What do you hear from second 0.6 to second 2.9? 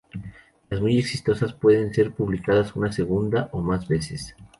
Las muy exitosas pueden ser publicadas